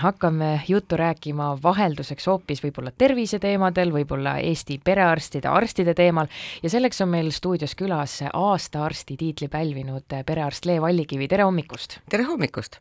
[0.00, 6.30] hakkame juttu rääkima vahelduseks hoopis võib-olla terviseteemadel, võib-olla Eesti perearstide, arstide teemal
[6.62, 11.98] ja selleks on meil stuudios külas aasta arsti tiitli pälvinud perearst Le Vallikivi, tere hommikust!
[12.10, 12.78] tere hommikust!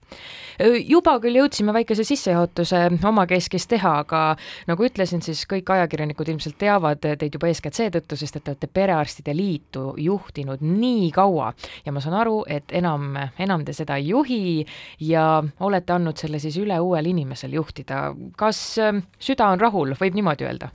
[0.88, 4.24] juba küll jõudsime väikese sissejuhatuse omakeskis teha, aga
[4.70, 8.72] nagu ütlesin, siis kõik ajakirjanikud ilmselt teavad teid juba eeskätt seetõttu, sest et te olete
[8.72, 11.52] Perearstide Liitu juhtinud nii kaua
[11.86, 14.66] ja ma saan aru, et enam, enam te seda ei juhi
[15.04, 18.10] ja olete andnud selle siis üle uuele inimesel juhtida.
[18.38, 20.72] kas ähm, süda on rahul, võib niimoodi öelda?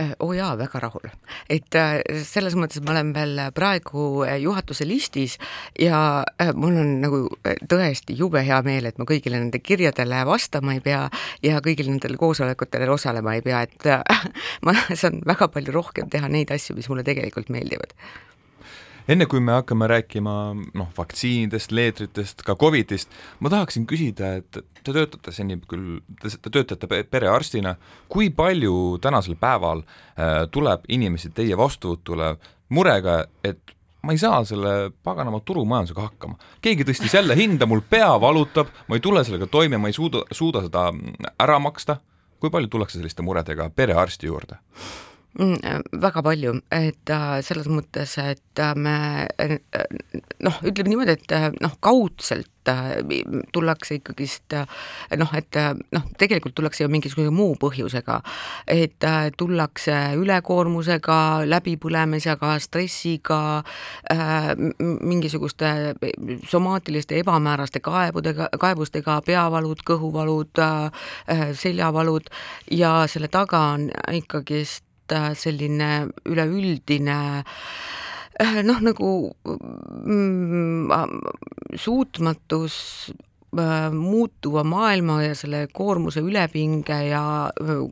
[0.00, 1.08] Äh, oo oh jaa, väga rahul.
[1.50, 5.34] et äh, selles mõttes ma olen veel praegu äh, juhatuse listis
[5.74, 6.22] ja
[6.54, 7.18] mul on nagu
[7.72, 11.02] tõesti jube hea meel, et ma kõigile nende kirjadele vastama ei pea
[11.42, 13.90] ja kõigil nendel koosolekutel osalema ei pea, et
[14.66, 17.98] ma saan väga palju rohkem teha neid asju, mis mulle tegelikult meeldivad
[19.08, 20.34] enne kui me hakkame rääkima
[20.76, 27.02] noh, vaktsiinidest, leetritest, ka Covidist, ma tahaksin küsida, et te töötate seni küll, te töötate
[27.10, 27.76] perearstina,
[28.12, 32.34] kui palju tänasel päeval äh, tuleb inimesi teie vastuvõtule
[32.74, 36.38] murega, et ma ei saa selle paganama turumajandusega hakkama.
[36.62, 40.22] keegi tõstis jälle hinda, mul pea valutab, ma ei tule sellega toime, ma ei suuda,
[40.32, 40.90] suuda seda
[41.40, 41.98] ära maksta.
[42.38, 44.60] kui palju tullakse selliste muredega perearsti juurde?
[45.38, 48.94] Mm, äh, väga palju, et äh, selles mõttes, et äh, me
[50.42, 52.50] noh, ütleme niimoodi, et noh, kaudselt
[53.54, 54.52] tullakse ikkagist
[55.16, 55.56] noh, et
[55.94, 58.18] noh, tegelikult tullakse ju mingisuguse muu põhjusega,
[58.68, 59.06] et
[59.40, 63.38] tullakse ülekoormusega, läbipõlemisega, stressiga
[64.84, 65.70] mingisuguste
[66.50, 70.60] somaatiliste ebamääraste kaebudega, kaebustega, peavalud, kõhuvalud
[71.62, 72.28] seljavalud.
[72.68, 74.87] Ja selle taga on ikkagist
[75.38, 77.46] selline üleüldine äh,
[78.38, 79.08] noh, nagu
[79.44, 80.90] mm,
[81.74, 82.76] suutmatus
[83.58, 87.22] äh, muutuva maailma ja selle koormuse ülepinge ja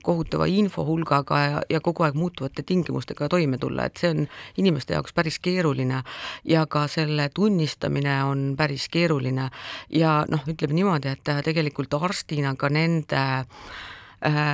[0.05, 4.23] kohutava infohulgaga ja, ja kogu aeg muutuvate tingimustega toime tulla, et see on
[4.63, 6.05] inimeste jaoks päris keeruline.
[6.45, 9.51] Ja ka selle tunnistamine on päris keeruline.
[9.91, 14.05] Ja noh, ütleme niimoodi, et tegelikult arstina ka nende äh, Äh,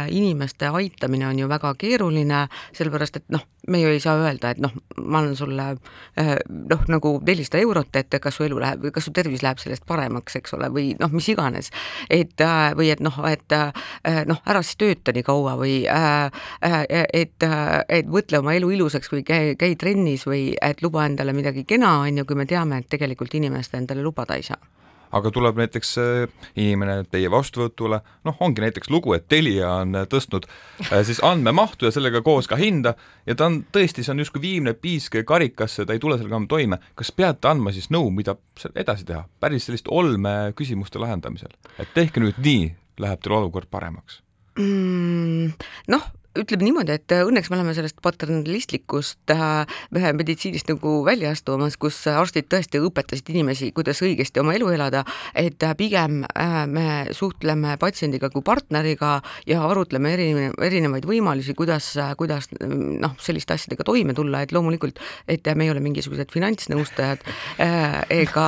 [0.08, 2.46] inimeste aitamine on ju väga keeruline,
[2.76, 5.68] sellepärast et noh, me ju ei saa öelda, et noh, ma annan sulle
[6.18, 9.86] äh, noh, nagu nelisada eurot, et kas su elu läheb, kas su tervis läheb sellest
[9.88, 11.70] paremaks, eks ole, või noh, mis iganes.
[12.10, 13.56] et äh, või et noh, et
[14.26, 17.46] noh, ära siis tööta nii kaua või et,
[17.92, 21.98] et võtle oma elu ilusaks või käi, käi trennis või et luba endale midagi kena,
[22.02, 24.81] on ju, kui me teame, et tegelikult inimest endale lubada ei saa
[25.12, 30.06] aga tuleb näiteks äh, inimene teie vastuvõtule, noh, ongi näiteks lugu, et Telia on äh,
[30.10, 30.46] tõstnud
[30.88, 32.94] äh, siis andmemahtu ja sellega koos ka hinda
[33.28, 36.48] ja ta on tõesti, see on justkui viimne piisk karikasse, ta ei tule sellega enam
[36.50, 36.80] toime.
[36.98, 38.36] kas peate andma siis nõu, mida
[38.74, 44.22] edasi teha, päris sellist olme küsimuste lahendamisel, et tehke nüüd nii, läheb teil olukord paremaks
[44.58, 45.54] mm,?
[45.92, 51.76] Noh ütleme niimoodi, et äh, õnneks me oleme sellest paternalistlikust äh, meditsiinist nagu välja astumas,
[51.80, 55.04] kus arstid tõesti õpetasid inimesi, kuidas õigesti oma elu elada,
[55.36, 56.22] et äh, pigem
[56.72, 63.84] me suhtleme patsiendiga kui partneriga ja arutleme erinevaid, erinevaid võimalusi, kuidas, kuidas noh, selliste asjadega
[63.86, 67.24] toime tulla, et loomulikult, et me ei ole mingisugused finantsnõustajad
[68.12, 68.46] ega,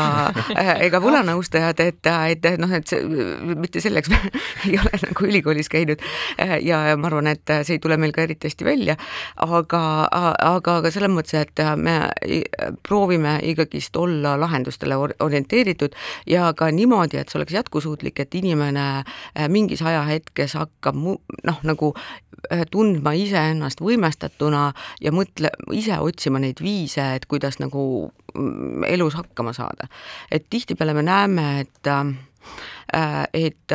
[0.86, 3.02] ega võlanõustajad, et, et noh, et see,
[3.58, 4.12] mitte selleks
[4.68, 6.02] ei ole nagu ülikoolis käinud
[6.64, 8.96] ja ma arvan, et see ei tule meil ka eriti hästi välja,
[9.44, 11.98] aga, aga, aga selles mõttes, et me
[12.86, 15.94] proovime ikkagist olla lahendustele orienteeritud
[16.26, 21.60] ja ka niimoodi, et see oleks jätkusuutlik, et inimene äh, mingis ajahetkes hakkab mu-, noh,
[21.66, 24.66] nagu äh, tundma iseennast võimestatuna
[25.04, 29.88] ja mõtle, ise otsima neid viise, et kuidas nagu mm, elus hakkama saada.
[30.30, 31.48] et tihtipeale me näeme,
[31.86, 33.72] äh, et,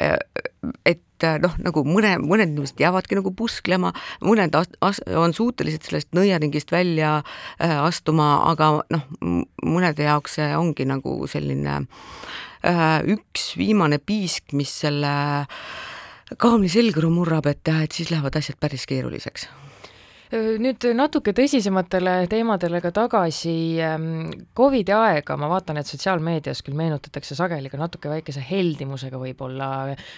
[0.00, 0.46] et
[0.84, 1.00] et
[1.42, 3.92] noh, nagu mõne, mõned inimesed jäävadki nagu pusklema,
[4.24, 9.04] mõned as-, on suutelised sellest nõiaringist välja äh, astuma, aga noh,
[9.64, 15.12] mõnede jaoks see ongi nagu selline äh, üks viimane piisk, mis selle
[16.42, 19.46] kaamli selgroo murrab, et, et siis lähevad asjad päris keeruliseks
[20.32, 23.54] nüüd natuke tõsisematele teemadele ka tagasi.
[23.82, 29.68] Ähm, Covidi aega ma vaatan, et sotsiaalmeedias küll meenutatakse sageli ka natuke väikese heldimusega võib-olla,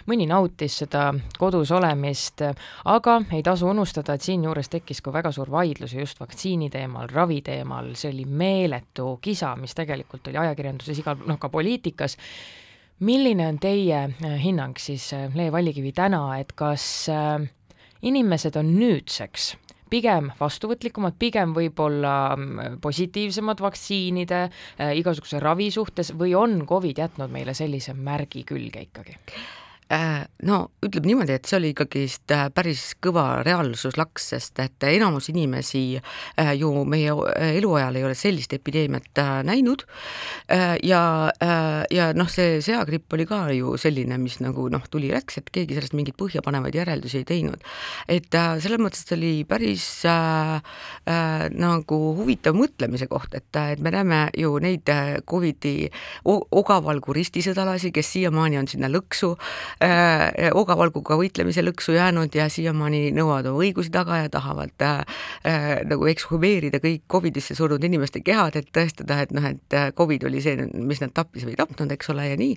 [0.09, 2.45] mõni nautis seda kodus olemist,
[2.89, 7.43] aga ei tasu unustada, et siinjuures tekkis ka väga suur vaidlus just vaktsiini teemal, ravi
[7.45, 12.17] teemal, see oli meeletu kisa, mis tegelikult oli ajakirjanduses igal, noh ka poliitikas.
[13.05, 17.45] Milline on teie äh, hinnang siis, äh, Le Vallikivi, täna, et kas äh,
[18.03, 19.53] inimesed on nüüdseks
[19.91, 27.33] pigem vastuvõtlikumad, pigem võib-olla mm, positiivsemad vaktsiinide äh,, igasuguse ravi suhtes või on Covid jätnud
[27.33, 29.19] meile sellise märgi külge ikkagi?
[29.89, 35.31] Äh, no ütleme niimoodi, et see oli ikkagist äh, päris kõva reaalsuslaks, sest et enamus
[35.33, 37.15] inimesi äh, ju meie
[37.57, 39.87] eluajal ei ole sellist epideemiat näinud
[40.85, 41.01] ja,
[41.91, 45.97] ja noh, see seagripp oli ka ju selline, mis nagu noh, tuli-läks, et keegi sellest
[45.97, 47.65] mingeid põhjapanevaid järeldusi ei teinud.
[48.09, 48.29] et
[48.63, 50.61] selles mõttes see oli päris äh,
[51.09, 54.89] äh, nagu huvitav mõtlemise koht, et, et me näeme ju neid
[55.29, 55.89] Covidi
[56.29, 59.35] ogavalgu ristisõdalasi, kes siiamaani on sinna lõksu
[59.85, 64.99] äh, ogavalguga võitlemise lõksu jäänud ja siiamaani nõuavad oma õigusi taga ja tahavad äh,
[65.47, 70.29] äh, nagu ekshumeerida kõik Covidisse surnud inimeste kehad, et tõestada, et noh, et äh, Covid
[70.29, 72.57] oli see, mis nad tappis või ei tapnud, eks ole, ja nii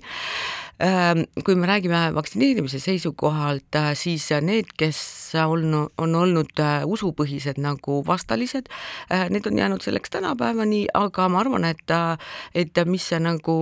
[0.82, 1.24] äh,.
[1.44, 5.00] kui me räägime vaktsineerimise seisukohalt äh,, siis need, kes
[5.46, 8.68] on, on olnud äh, usupõhised nagu vastalised
[9.12, 12.18] äh,, need on jäänud selleks tänapäevani, aga ma arvan, et äh,
[12.54, 13.56] et mis see nagu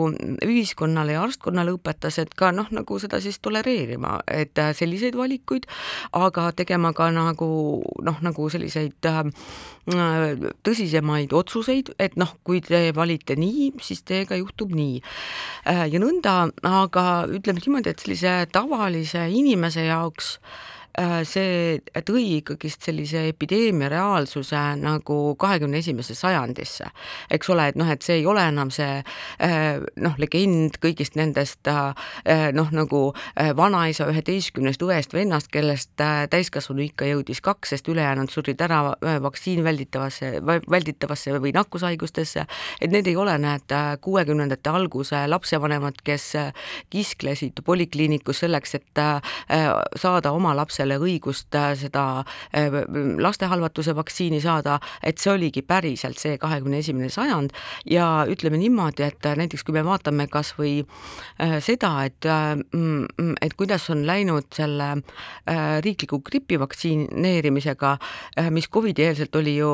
[0.45, 5.67] ühiskonnale ja arstkonnale õpetas, et ka noh, nagu seda siis tolereerima, et äh, selliseid valikuid,
[6.17, 7.51] aga tegema ka nagu
[8.07, 9.23] noh, nagu selliseid äh,
[10.67, 15.03] tõsisemaid otsuseid, et noh, kui te valite nii, siis teiega juhtub nii.
[15.69, 22.83] Äh, ja nõnda, aga ütleme niimoodi, et sellise tavalise inimese jaoks äh, see tõi ikkagist
[22.83, 26.91] sellise epideemia reaalsuse nagu kahekümne esimesse sajandisse.
[27.31, 31.69] eks ole, et noh, et see ei ole enam see äh, noh, legend kõigist nendest
[31.71, 31.95] äh,
[32.53, 33.03] noh, nagu
[33.57, 35.95] vanaisa üheteistkümnest õest-vennast, kellest
[36.31, 42.47] täiskasvanu ikka jõudis kaks, sest ülejäänud surid ära vaktsiin välditavasse, välditavasse või nakkushaigustesse,
[42.81, 43.73] et need ei ole, näed,
[44.05, 46.33] kuuekümnendate alguse lapsevanemad, kes
[46.91, 49.03] kisklesid polikliinikus selleks, et
[50.01, 52.25] saada oma lapse lapsele õigust äh, seda
[52.57, 52.73] äh,
[53.21, 57.53] lastehalvatuse vaktsiini saada, et see oligi päriselt see kahekümne esimene sajand.
[57.85, 60.85] Ja ütleme niimoodi, et äh, näiteks kui me vaatame kas või
[61.65, 64.89] seda, et mm, et kuidas on läinud selle
[65.85, 67.93] riikliku gripi vaktsineerimisega,
[68.53, 69.71] mis Covidi-eelselt oli ju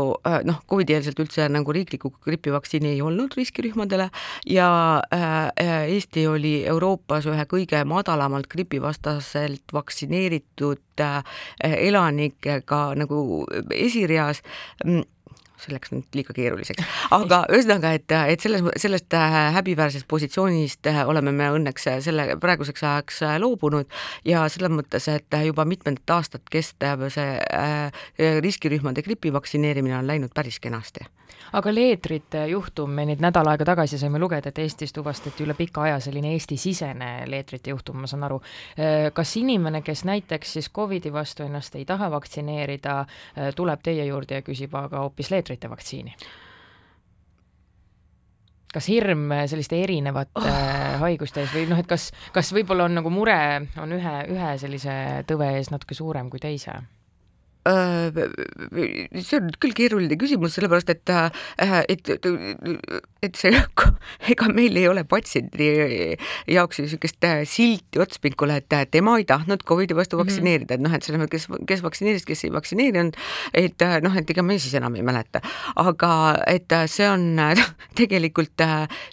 [0.46, 4.08] noh, Covidi-eelselt üldse nagu riiklikku gripivaktsiini ei olnud riskirühmadele
[4.50, 4.68] ja
[5.56, 10.86] Eesti oli Euroopas ühe kõige madalamalt gripivastaselt vaktsineeritud
[11.62, 13.44] elanikega nagu
[13.74, 14.42] esireas.
[14.84, 15.04] Mm,
[15.60, 16.84] see läks nüüd liiga keeruliseks,
[17.16, 22.84] aga ühesõnaga, et, et selles, sellest äh, häbiväärsest positsioonist äh, oleme me õnneks selle praeguseks
[22.84, 23.90] ajaks loobunud
[24.28, 27.36] ja selles mõttes, et juba mitmendat aastat kestev see
[28.42, 31.06] riskirühmade gripi vaktsineerimine on läinud päris kenasti
[31.52, 35.84] aga leetrite juhtum, me nüüd nädal aega tagasi saime lugeda, et Eestis tuvastati üle pika
[35.86, 38.40] aja selline Eesti-sisene leetrite juhtum, ma saan aru.
[38.78, 44.06] Äh, kas inimene, kes näiteks siis Covidi vastu ennast ei taha vaktsineerida, äh, tuleb teie
[44.08, 46.16] juurde ja küsib aga hoopis leetrite vaktsiini?
[48.76, 50.98] kas hirm selliste erinevate oh.
[51.00, 53.38] haiguste ees või noh, et kas, kas võib-olla on nagu mure
[53.80, 54.96] on ühe, ühe sellise
[55.28, 56.74] tõve ees natuke suurem kui teise?
[57.66, 58.12] Äh,
[59.24, 62.10] see on küll keeruline küsimus, sellepärast et, äh, et,
[63.26, 63.52] et see,
[64.32, 65.70] ega meil ei ole patsiendi
[66.52, 70.26] jaoks niisugust äh, silti otspingule, et tema ei tahtnud Covidi vastu mhm.
[70.26, 73.18] vaktsineerida, et noh, et selles mõttes, kes, kes vaktsineeris, kes ei vaktsineerinud,
[73.56, 75.42] et noh, et ega me siis enam ei mäleta.
[75.82, 76.12] aga
[76.50, 77.40] et see on
[77.98, 78.62] tegelikult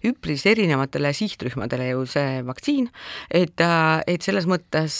[0.06, 2.92] üpris erinevatele sihtrühmadele ju see vaktsiin,
[3.34, 3.66] et,
[4.08, 5.00] et selles mõttes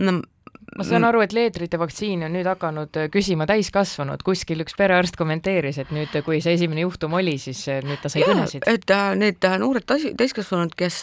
[0.00, 0.20] no
[0.78, 5.18] ma saan aru, et leetrite vaktsiini on nüüd hakanud äh, küsima täiskasvanud, kuskil üks perearst
[5.20, 8.66] kommenteeris, et nüüd, kui see esimene juhtum oli, siis äh, nüüd ta sai kõnesid.
[8.70, 11.00] et äh, need noored täiskasvanud, kes,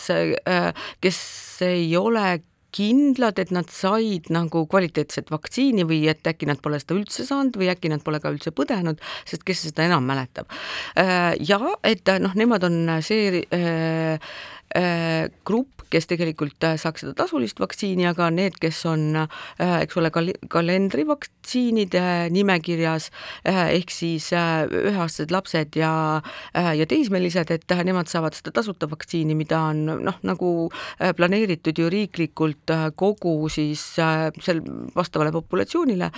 [1.03, 1.24] kes
[1.67, 2.39] ei ole
[2.77, 7.55] kindlad, et nad said nagu kvaliteetset vaktsiini või et äkki nad pole seda üldse saanud
[7.57, 10.51] või äkki nad pole ka üldse põdenud, sest kes seda enam mäletab.
[11.39, 11.57] ja
[11.88, 13.41] et noh, nemad on see
[14.17, 14.19] Äh,
[15.48, 19.27] grupp, kes tegelikult äh, saaks seda tasulist vaktsiini, aga need, kes on äh,
[19.84, 22.03] eks ole, kal-, kalendrivaktsiinide
[22.34, 23.10] nimekirjas
[23.48, 25.91] ehk siis üheaastased lapsed ja,
[26.53, 30.51] ja teismelised, et nemad saavad seda tasuta vaktsiini, mida on noh, nagu
[31.17, 34.62] planeeritud ju riiklikult kogu siis sel
[34.96, 36.10] vastavale populatsioonile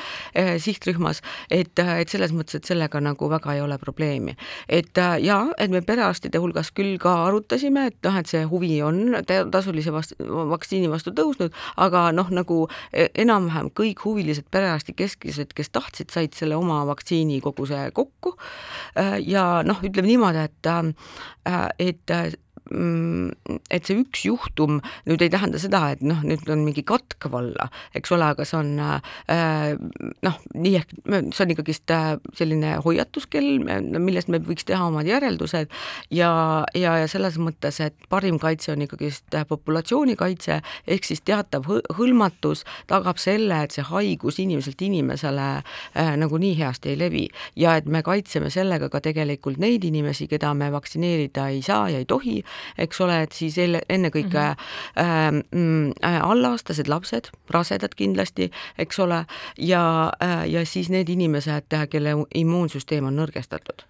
[0.62, 4.36] sihtrühmas, et, et selles mõttes, et sellega nagu väga ei ole probleemi.
[4.68, 9.18] et jaa, et me perearstide hulgas küll ka arutasime, et noh, et see huvi on
[9.52, 10.18] tasulise vastu,
[10.52, 16.58] vaktsiini vastu tõusnud, aga noh, nagu e, enam-vähem kõik huvilised perearstikeskused, kes tahtsid, said selle
[16.60, 18.36] oma vaktsiini koguse kokku.
[19.26, 20.70] Ja noh, ütleme niimoodi, et,
[21.80, 26.84] et mm, et see üks juhtum nüüd ei tähenda seda, et noh, nüüd on mingi
[26.88, 29.74] katk valla, eks ole, aga see on äh,
[30.26, 30.94] noh, nii ehk
[31.34, 33.64] see on ikkagist äh, selline hoiatuskell,
[33.98, 35.72] millest me võiks teha omad järeldused
[36.14, 36.32] ja,
[36.78, 41.66] ja, ja selles mõttes, et parim kaitse on ikkagist populatsioonikaitse, ehk siis teatav
[41.98, 47.26] hõlmatus tagab selle, et see haigus inimeselt inimesele äh, nagu nii heasti ei levi
[47.60, 52.02] ja et me kaitseme sellega ka tegelikult neid inimesi, keda me vaktsineerida ei saa ja
[52.02, 52.40] ei tohi,
[52.78, 55.94] eks ole, et siis ennekõike mm -hmm.
[56.04, 59.26] äh, allaaastased lapsed, rasedad kindlasti, eks ole,
[59.58, 63.86] ja äh,, ja siis need inimesed, kelle immuunsüsteem on nõrgestatud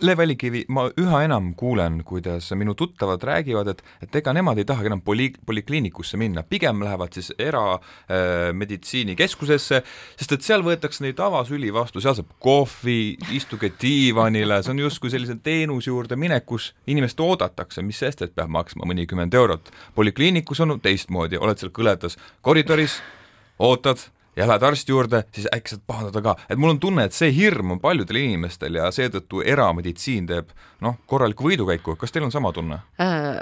[0.00, 4.66] Lev Välikivi, ma üha enam kuulen, kuidas minu tuttavad räägivad, et, et ega nemad ei
[4.68, 9.86] tahagi enam poli-, polikliinikusse minna, pigem lähevad siis erameditsiinikeskusesse äh,,
[10.20, 15.08] sest et seal võetakse neid avasüli vastu, seal saab kohvi, istuge diivanile, see on justkui
[15.14, 19.64] sellise teenuse juurde minek, kus inimest oodatakse, mis sest, et peab maksma mõnikümmend eurot.
[19.96, 23.00] polikliinikus on teistmoodi, oled seal kõledas koridoris,
[23.64, 27.16] ootad ja lähed arsti juurde, siis äkki saad pahandada ka, et mul on tunne, et
[27.16, 30.52] see hirm on paljudel inimestel ja seetõttu erameditsiin teeb
[30.84, 32.82] noh, korralikku võidukäiku, kas teil on sama tunne?
[33.00, 33.36] Äh,?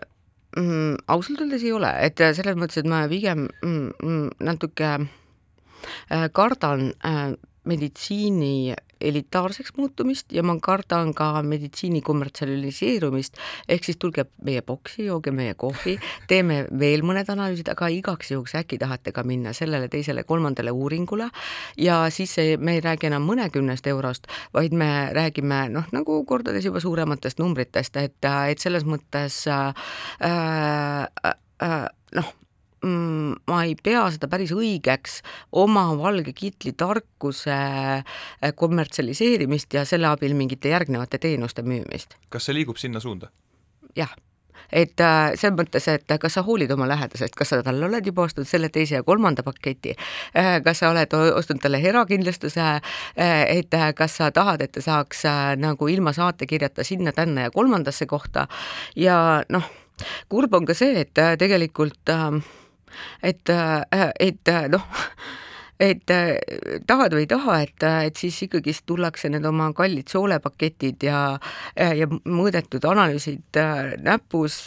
[0.54, 6.28] Mm, ausalt öeldes ei ole, et selles mõttes, et ma pigem mm, mm, natuke äh,
[6.30, 7.32] kardan äh,
[7.66, 8.76] meditsiini
[9.08, 15.54] elitaarseks muutumist ja ma kardan ka meditsiini kommertsialiseerumist, ehk siis tulge meie boksi, jooge meie
[15.58, 15.96] kohvi,
[16.30, 21.30] teeme veel mõned analüüsid, aga igaks juhuks äkki tahate ka minna sellele teisele kolmandale uuringule.
[21.78, 26.64] Ja siis ei, me ei räägi enam mõnekümnest eurost, vaid me räägime noh, nagu kordades
[26.64, 29.84] juba suurematest numbritest, et, et selles mõttes äh,
[30.24, 31.84] äh, äh,
[32.14, 32.32] noh,
[32.84, 35.20] mm, ma ei pea seda päris õigeks
[35.64, 42.18] oma valge kitli tarkuse äh, kommertsialiseerimist ja selle abil mingite järgnevate teenuste müümist.
[42.28, 43.32] kas see liigub sinna suunda?
[43.96, 44.14] jah.
[44.72, 48.24] Et äh, selles mõttes, et kas sa hoolid oma lähedasest, kas sa talle oled juba
[48.24, 49.92] ostnud selle, teise ja kolmanda paketi,
[50.34, 52.64] äh, kas sa oled ostnud talle erakindlustuse,
[53.14, 55.26] et kas sa tahad, et ta saaks
[55.60, 58.48] nagu ilma saatekirjata sinna-tänna ja kolmandasse kohta?
[58.96, 59.68] Ja noh,
[60.32, 62.40] kurb on ka see, et tegelikult äh,
[63.22, 64.84] et, äh, et äh, noh,
[65.80, 66.36] et äh,
[66.86, 71.24] tahad või ei taha, et, et siis ikkagist tullakse need oma kallid soolepaketid ja,
[71.74, 73.58] ja mõõdetud analüüsid
[74.06, 74.60] näpus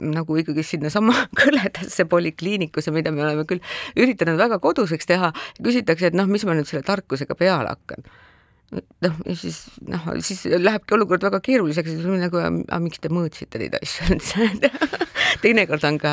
[0.00, 3.62] nagu ikkagi sinnasama kõledasse polikliinikusse, mida me oleme küll
[3.96, 5.32] üritanud väga koduseks teha,
[5.62, 8.12] küsitakse, et noh, mis ma nüüd selle tarkusega peale hakkan
[8.72, 13.60] noh, ja siis noh, siis lähebki olukord väga keeruliseks, siis nagu, aga miks te mõõtsite
[13.60, 14.48] neid asju üldse?
[15.42, 16.12] Teinekord on ka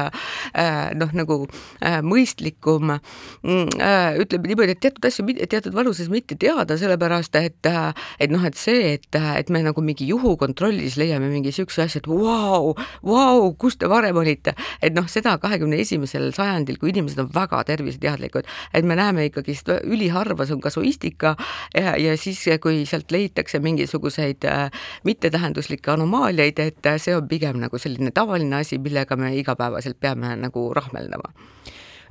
[0.53, 1.39] äh, noh, nagu
[1.85, 7.69] äh, mõistlikum mm, äh, ütleme niimoodi, et teatud asju teatud vanuses mitte teada, sellepärast et
[7.69, 12.09] et noh, et see, et, et me nagu mingi juhukontrollis leiame mingi niisuguse asja, et
[12.09, 12.73] vau,
[13.05, 17.61] vau, kus te varem olite, et noh, seda kahekümne esimesel sajandil, kui inimesed on väga
[17.69, 21.35] terviseteadlikud, et me näeme ikkagist üliharva, see on kasuistika
[21.75, 24.71] ja, ja siis kui sealt leitakse mingisuguseid äh,
[25.03, 30.35] mittetähenduslikke anomaaliaid, et äh, see on pigem nagu selline tavaline asi, millega me igapäevaselt peame
[30.39, 31.33] nagu rahmeldama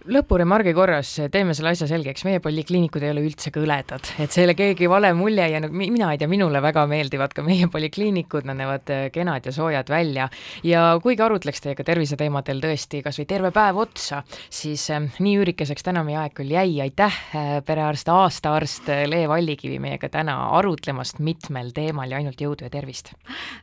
[0.08, 4.48] lõpuremargi korras teeme selle asja selgeks, meie polikliinikud ei ole üldse kõledad, et see ei
[4.48, 8.46] ole keegi vale mulje ja no mina ei tea, minule väga meeldivad ka meie polikliinikud,
[8.48, 10.28] nad näevad äh, kenad ja soojad välja.
[10.64, 15.84] ja kuigi arutleks teiega terviseteemadel tõesti kas või terve päev otsa, siis äh, nii üürikeseks
[15.86, 21.74] täna meie aeg küll jäi, aitäh, äh, perearst, aastaarst Le Vallikivi meiega täna arutlemast mitmel
[21.76, 23.12] teemal ja ainult jõudu ja tervist!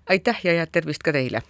[0.10, 1.42] aitäh ja head tervist ka teile!